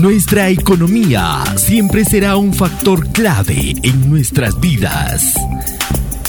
[0.00, 5.22] Nuestra economía siempre será un factor clave en nuestras vidas.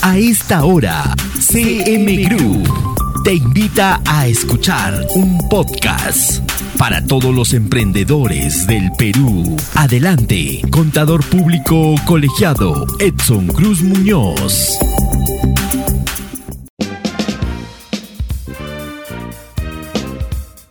[0.01, 2.67] A esta hora, CM Group
[3.23, 6.41] te invita a escuchar un podcast
[6.77, 9.55] para todos los emprendedores del Perú.
[9.75, 14.77] Adelante, contador público colegiado Edson Cruz Muñoz.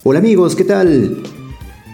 [0.03, 1.40] Hola amigos, ¿qué tal?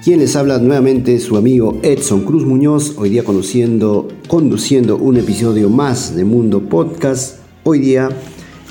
[0.06, 5.68] Quien les habla nuevamente su amigo Edson Cruz Muñoz, hoy día conociendo, conduciendo un episodio
[5.68, 8.10] más de Mundo Podcast, hoy día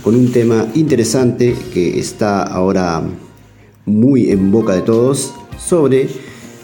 [0.02, 3.03] con un tema interesante que está ahora
[3.85, 6.07] muy en boca de todos sobre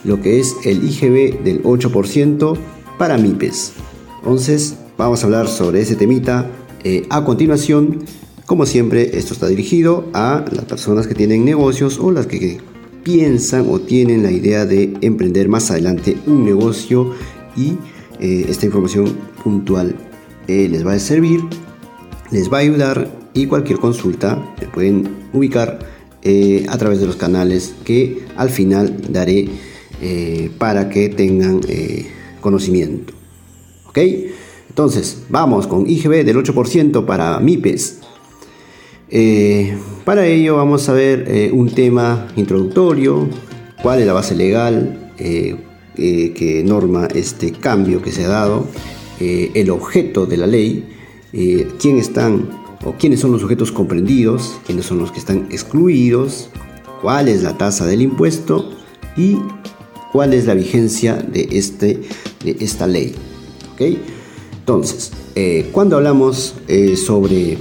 [0.05, 2.57] lo que es el IGB del 8%
[2.98, 3.73] para MIPES.
[4.20, 6.49] Entonces vamos a hablar sobre ese temita
[6.85, 8.05] eh, a continuación.
[8.45, 12.70] Como siempre, esto está dirigido a las personas que tienen negocios o las que
[13.04, 17.13] piensan o tienen la idea de emprender más adelante un negocio
[17.55, 17.77] y
[18.20, 19.96] eh, esta información puntual
[20.48, 21.41] eh, les va a servir,
[22.32, 24.43] les va a ayudar y cualquier consulta
[24.74, 25.80] pueden ubicar
[26.21, 29.49] eh, a través de los canales que al final daré
[30.58, 31.62] para que tengan
[32.41, 33.13] conocimiento.
[33.86, 33.99] ¿Ok?
[34.70, 38.01] Entonces, vamos con IGB del 8% para MIPES.
[39.13, 43.27] Eh, para ello vamos a ver eh, un tema introductorio,
[43.84, 45.57] cuál es la base legal eh,
[45.98, 48.65] que norma este cambio que se ha dado,
[49.20, 50.84] el objeto de la ley,
[51.79, 52.49] quién están
[52.84, 56.49] o quiénes son los sujetos comprendidos, quiénes son los que están excluidos,
[57.03, 58.71] cuál es la tasa del impuesto
[59.15, 59.37] y
[60.12, 62.01] cuál es la vigencia de, este,
[62.43, 63.13] de esta ley.
[63.77, 65.12] Entonces,
[65.72, 66.56] cuando hablamos
[66.96, 67.59] sobre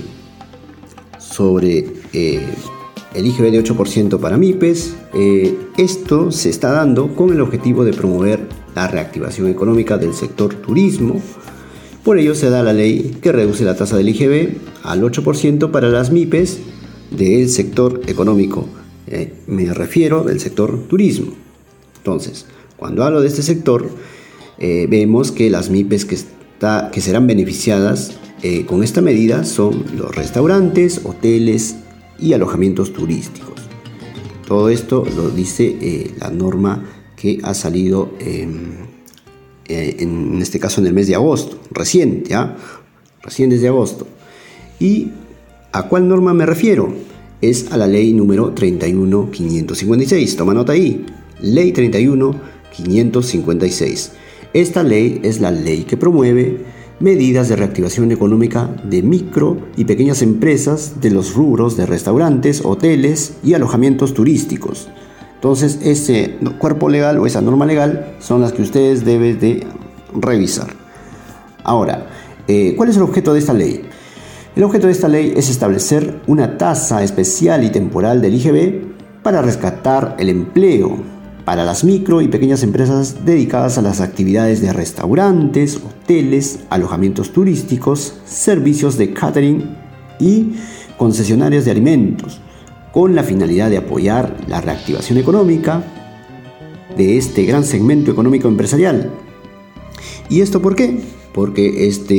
[1.31, 2.47] sobre eh,
[3.15, 4.95] el IGB de 8% para MIPES.
[5.15, 8.41] Eh, esto se está dando con el objetivo de promover
[8.75, 11.21] la reactivación económica del sector turismo.
[12.05, 15.89] Por ello se da la ley que reduce la tasa del IGB al 8% para
[15.89, 16.59] las MIPES
[17.11, 18.67] del sector económico.
[19.07, 21.33] Eh, me refiero del sector turismo.
[21.99, 22.47] Entonces,
[22.77, 23.89] cuando hablo de este sector,
[24.59, 26.19] vemos que las MIPES que,
[26.93, 31.77] que serán beneficiadas eh, con esta medida son los restaurantes, hoteles
[32.19, 33.61] y alojamientos turísticos.
[34.47, 36.85] Todo esto lo dice eh, la norma
[37.17, 38.49] que ha salido eh,
[39.69, 42.57] en este caso en el mes de agosto, reciente, ¿ah?
[43.23, 44.09] recién desde agosto.
[44.81, 45.11] ¿Y
[45.73, 46.93] a cuál norma me refiero?
[47.41, 50.37] Es a la ley número 31556.
[50.37, 51.07] Toma nota ahí.
[51.41, 54.13] Ley 31556.
[54.53, 60.21] Esta ley es la ley que promueve medidas de reactivación económica de micro y pequeñas
[60.21, 64.89] empresas de los rubros de restaurantes, hoteles y alojamientos turísticos.
[65.35, 69.67] Entonces, ese cuerpo legal o esa norma legal son las que ustedes deben de
[70.15, 70.69] revisar.
[71.65, 72.07] Ahora,
[72.47, 73.83] eh, ¿cuál es el objeto de esta ley?
[74.55, 79.41] El objeto de esta ley es establecer una tasa especial y temporal del IGB para
[79.41, 80.99] rescatar el empleo
[81.51, 88.15] para las micro y pequeñas empresas dedicadas a las actividades de restaurantes, hoteles, alojamientos turísticos,
[88.25, 89.77] servicios de catering
[90.21, 90.53] y
[90.97, 92.41] concesionarios de alimentos,
[92.93, 95.83] con la finalidad de apoyar la reactivación económica
[96.97, 99.11] de este gran segmento económico empresarial.
[100.29, 101.01] ¿Y esto por qué?
[101.35, 102.15] Porque este,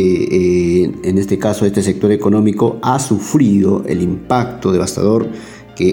[0.84, 5.30] eh, en este caso este sector económico ha sufrido el impacto devastador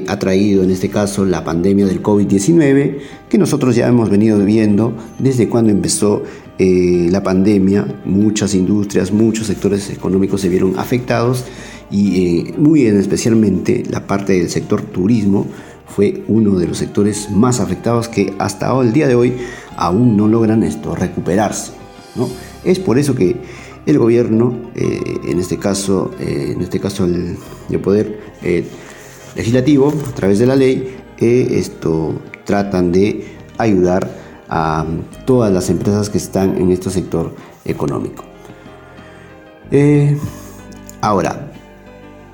[0.09, 4.95] ha traído en este caso la pandemia del COVID-19, que nosotros ya hemos venido viendo
[5.19, 6.23] desde cuando empezó
[6.59, 7.87] eh, la pandemia.
[8.05, 11.45] Muchas industrias, muchos sectores económicos se vieron afectados
[11.91, 15.47] y eh, muy especialmente la parte del sector turismo
[15.87, 19.35] fue uno de los sectores más afectados que hasta el día de hoy
[19.77, 21.73] aún no logran esto, recuperarse.
[22.15, 22.29] ¿no?
[22.65, 23.37] Es por eso que
[23.87, 27.37] el gobierno, eh, en este caso, en este caso el
[27.69, 28.19] de poder
[29.39, 33.25] legislativo, a través de la ley, eh, esto tratan de
[33.57, 34.11] ayudar
[34.49, 34.85] a
[35.27, 38.25] todas las empresas que están en este sector económico.
[39.71, 40.19] Eh,
[41.01, 41.53] ahora,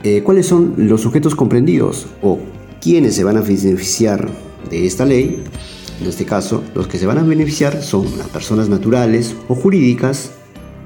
[0.02, 2.38] eh, ¿cuáles son los sujetos comprendidos o
[2.80, 4.30] quiénes se van a beneficiar
[4.70, 5.42] de esta ley?
[6.00, 10.30] En este caso, los que se van a beneficiar son las personas naturales o jurídicas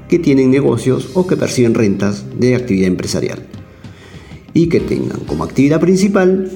[0.08, 3.57] que tienen negocios o que perciben rentas de actividad empresarial
[4.54, 6.50] y que tengan como actividad principal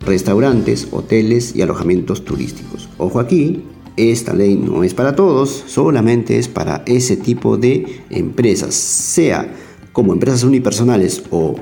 [0.00, 2.88] restaurantes, hoteles y alojamientos turísticos.
[2.98, 3.62] Ojo aquí,
[3.96, 9.52] esta ley no es para todos, solamente es para ese tipo de empresas, sea
[9.92, 11.56] como empresas unipersonales o,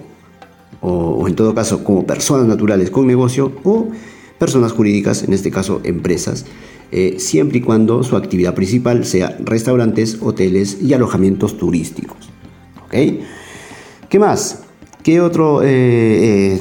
[0.81, 3.89] o, en todo caso como personas naturales con negocio o
[4.39, 6.47] personas jurídicas, en este caso empresas,
[6.93, 12.31] eh, siempre y cuando su actividad principal sea restaurantes, hoteles y alojamientos turísticos.
[12.91, 14.68] ¿Qué más?
[15.09, 16.61] ¿Qué otro, ¿Qué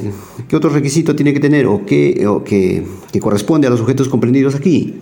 [0.54, 2.82] otro requisito tiene que tener o, qué, o que,
[3.20, 4.94] corresponde a los sujetos comprendidos aquí?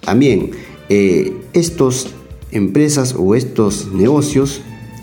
[0.00, 0.52] También,
[0.88, 2.06] estos
[2.52, 4.60] empresas o estos negocios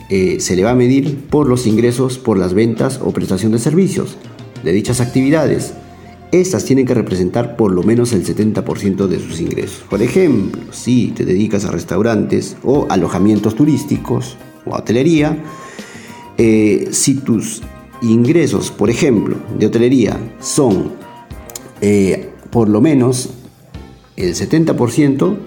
[0.09, 3.59] eh, se le va a medir por los ingresos por las ventas o prestación de
[3.59, 4.15] servicios
[4.63, 5.73] de dichas actividades.
[6.31, 9.83] Estas tienen que representar por lo menos el 70% de sus ingresos.
[9.89, 15.43] Por ejemplo, si te dedicas a restaurantes o alojamientos turísticos o a hotelería,
[16.37, 17.63] eh, si tus
[18.01, 20.91] ingresos, por ejemplo, de hotelería son
[21.81, 23.31] eh, por lo menos
[24.15, 25.37] el 70%,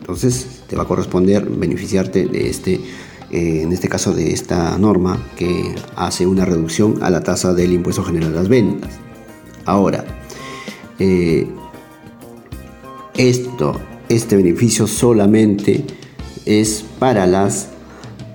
[0.00, 2.74] entonces te va a corresponder beneficiarte de este,
[3.30, 7.72] eh, en este caso de esta norma que hace una reducción a la tasa del
[7.72, 8.92] impuesto general a las ventas.
[9.64, 10.04] Ahora,
[13.16, 15.84] esto, este beneficio solamente
[16.44, 17.70] es para las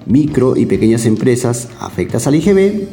[0.06, 2.88] micro y pequeñas empresas afectas al IGB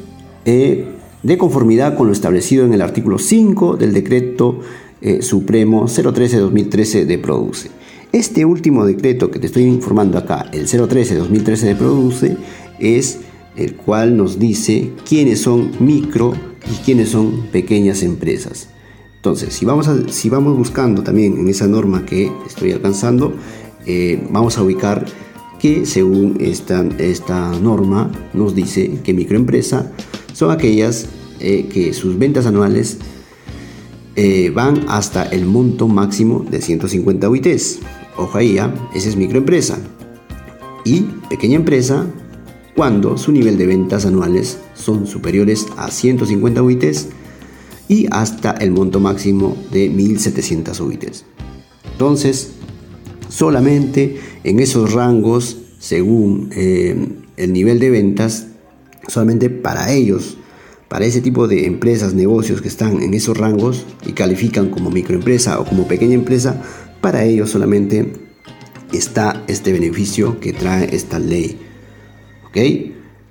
[0.44, 0.88] eh,
[1.22, 4.60] de conformidad con lo establecido en el artículo 5 del decreto
[5.20, 7.70] supremo 013-2013 de Produce.
[8.10, 12.36] Este último decreto que te estoy informando acá, el 013-2013 de Produce,
[12.78, 13.20] es
[13.54, 16.32] el cual nos dice quiénes son micro
[16.70, 18.70] y quiénes son pequeñas empresas.
[19.16, 23.34] Entonces, si vamos, si vamos buscando también en esa norma que estoy alcanzando,
[23.84, 25.04] eh, vamos a ubicar
[25.58, 29.90] que según esta, esta norma nos dice que microempresa
[30.32, 31.06] son aquellas
[31.40, 32.98] eh, que sus ventas anuales
[34.16, 37.78] eh, van hasta el monto máximo de 150 UITs.
[38.16, 38.74] Ojo ahí, ¿ah?
[38.94, 39.78] esa es microempresa.
[40.84, 42.06] Y pequeña empresa
[42.74, 47.08] cuando su nivel de ventas anuales son superiores a 150 UITs
[47.88, 51.24] y hasta el monto máximo de 1700 UITs.
[51.92, 52.52] Entonces,
[53.28, 56.96] solamente en esos rangos, según eh,
[57.36, 58.48] el nivel de ventas,
[59.06, 60.36] solamente para ellos,
[60.88, 65.60] para ese tipo de empresas, negocios que están en esos rangos y califican como microempresa
[65.60, 66.62] o como pequeña empresa,
[67.00, 68.12] para ellos solamente
[68.92, 71.58] está este beneficio que trae esta ley.
[72.48, 72.56] ¿Ok?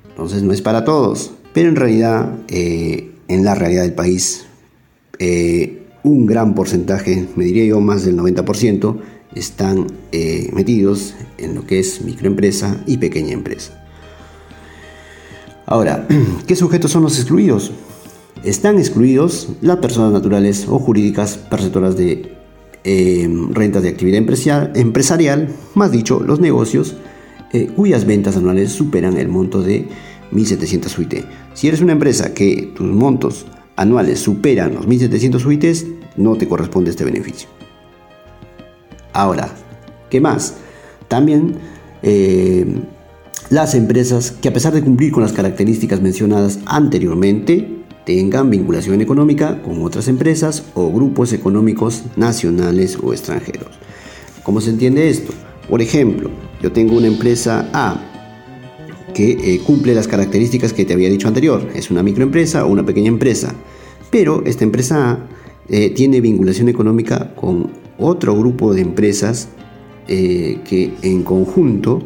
[0.10, 4.46] Entonces no es para todos, pero en realidad, eh, en la realidad del país,
[5.20, 9.02] eh, un gran porcentaje, me diría yo más del 90%,
[9.36, 13.84] están eh, metidos en lo que es microempresa y pequeña empresa.
[15.66, 16.08] Ahora,
[16.48, 17.72] ¿qué sujetos son los excluidos?
[18.44, 22.38] Están excluidos las personas naturales o jurídicas perceptoras de
[22.90, 24.18] Em, rentas de actividad
[24.78, 26.96] empresarial, más dicho, los negocios
[27.52, 29.88] eh, cuyas ventas anuales superan el monto de
[30.32, 31.26] 1.700 UIT.
[31.54, 33.46] Si eres una empresa que tus montos
[33.76, 35.66] anuales superan los 1.700 UIT,
[36.16, 37.50] no te corresponde este beneficio.
[39.18, 39.50] Ahora,
[40.12, 40.54] ¿qué más?
[41.08, 41.56] También
[42.04, 42.84] em,
[43.50, 47.68] las empresas que a pesar de cumplir con las características mencionadas anteriormente,
[48.06, 53.80] tengan vinculación económica con otras empresas o grupos económicos nacionales o extranjeros.
[54.44, 55.34] ¿Cómo se entiende esto?
[55.68, 56.30] Por ejemplo,
[56.62, 58.00] yo tengo una empresa A
[59.16, 61.68] que eh, cumple las características que te había dicho anterior.
[61.74, 63.56] Es una microempresa o una pequeña empresa.
[64.12, 65.20] Pero esta empresa A
[65.70, 69.50] eh, tiene vinculación económica con otro grupo de empresas
[70.08, 72.04] eh, que en conjunto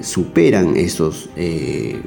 [0.00, 2.00] superan esos eh,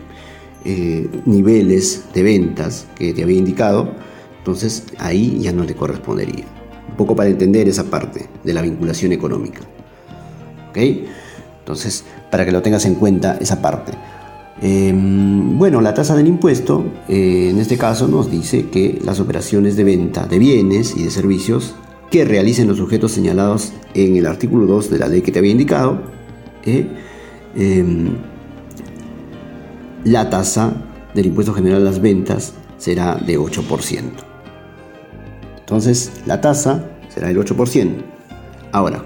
[1.25, 3.92] niveles de ventas que te había indicado,
[4.38, 6.46] entonces ahí ya no le correspondería.
[6.89, 9.60] Un poco para entender esa parte de la vinculación económica.
[10.70, 10.78] ¿Ok?
[11.60, 13.92] Entonces, para que lo tengas en cuenta esa parte.
[14.62, 19.75] Em, bueno, la tasa del impuesto eh, en este caso nos dice que las operaciones
[19.75, 21.75] de venta de bienes y de servicios
[22.15, 25.51] que realicen los sujetos señalados en el artículo 2 de la ley que te había
[25.51, 26.01] indicado,
[26.63, 26.88] eh,
[27.57, 28.15] em,
[30.05, 30.72] la tasa
[31.13, 34.24] del impuesto general a las ventas será de 8%.
[35.60, 38.01] Entonces, la tasa será del 8%.
[38.72, 39.03] Ahora,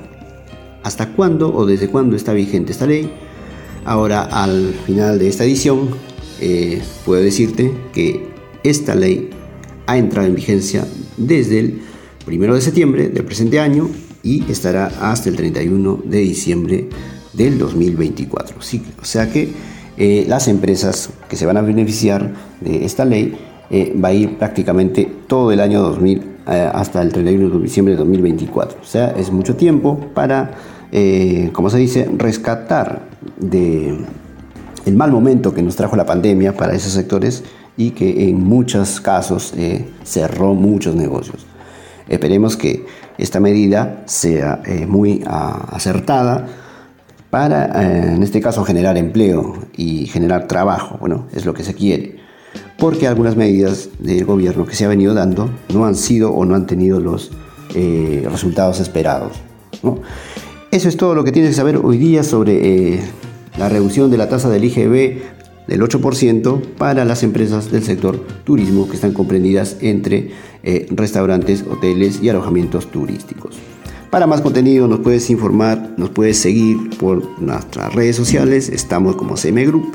[0.83, 3.11] ¿hasta cuándo o desde cuándo está vigente esta ley?
[3.85, 5.89] Ahora, al final de esta edición,
[6.41, 8.29] eh, puedo decirte que
[8.63, 9.31] esta ley
[9.87, 10.85] ha entrado en vigencia
[11.17, 11.88] desde el
[12.27, 13.89] 1 de septiembre del presente año
[14.23, 16.89] y estará hasta el 31 de diciembre
[17.33, 18.61] del 2024.
[18.61, 19.49] Sí, o sea que
[19.97, 23.37] eh, las empresas que se van a beneficiar de esta ley
[23.69, 27.93] eh, va a ir prácticamente todo el año 2000 eh, hasta el 31 de diciembre
[27.93, 28.79] de 2024.
[28.81, 30.51] O sea, es mucho tiempo para,
[31.53, 33.97] como se dice, rescatar de
[34.85, 37.43] el mal momento que nos trajo la pandemia para esos sectores
[37.77, 39.53] y que en muchos casos
[40.03, 41.48] cerró muchos negocios.
[42.09, 42.85] Esperemos que
[43.17, 46.47] esta medida sea eh, muy ah, acertada
[47.29, 50.97] para, eh, en este caso, generar empleo y generar trabajo.
[50.99, 52.17] Bueno, es lo que se quiere.
[52.79, 56.55] Porque algunas medidas del gobierno que se ha venido dando no han sido o no
[56.55, 57.31] han tenido los
[57.75, 59.33] eh, resultados esperados.
[60.71, 63.01] Eso es todo lo que tienes que saber hoy día sobre
[63.57, 65.21] la reducción de la tasa del IGB
[65.69, 70.31] del 8% para las empresas del sector turismo que están comprendidas entre
[70.63, 73.55] eh, restaurantes, hoteles y alojamientos turísticos.
[74.09, 79.37] Para más contenido nos puedes informar, nos puedes seguir por nuestras redes sociales, estamos como
[79.37, 79.93] CM Group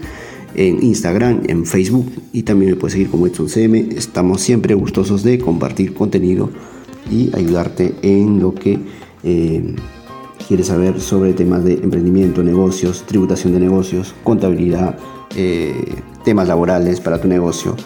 [0.54, 3.88] en Instagram, en Facebook y también me puedes seguir como Edson CM.
[3.96, 6.50] Estamos siempre gustosos de compartir contenido
[7.10, 8.78] y ayudarte en lo que
[9.24, 9.74] eh,
[10.46, 14.96] quieres saber sobre temas de emprendimiento, negocios, tributación de negocios, contabilidad,
[15.36, 17.76] eh, temas laborales para tu negocio.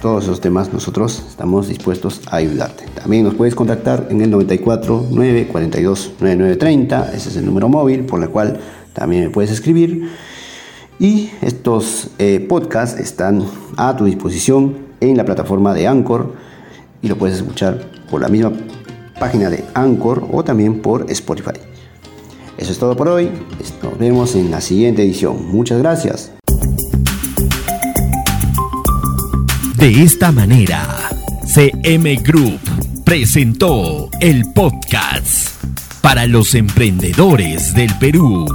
[0.00, 2.84] Todos esos temas nosotros estamos dispuestos a ayudarte.
[2.94, 7.12] También nos puedes contactar en el 94 9 42 9930.
[7.14, 8.58] Ese es el número móvil por el cual
[8.92, 10.10] también me puedes escribir.
[10.98, 13.44] Y estos eh, podcasts están
[13.76, 16.34] a tu disposición en la plataforma de Anchor
[17.00, 18.52] y lo puedes escuchar por la misma
[19.18, 21.52] página de Anchor o también por Spotify.
[22.58, 23.30] Eso es todo por hoy.
[23.82, 25.50] Nos vemos en la siguiente edición.
[25.50, 26.32] Muchas gracias.
[29.76, 31.10] De esta manera,
[31.44, 32.60] CM Group
[33.04, 35.64] presentó el podcast
[36.00, 38.46] para los emprendedores del Perú.